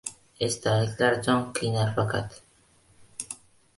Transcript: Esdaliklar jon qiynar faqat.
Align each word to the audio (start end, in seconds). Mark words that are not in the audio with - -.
Esdaliklar 0.45 1.19
jon 1.27 1.45
qiynar 1.59 1.93
faqat. 1.99 2.41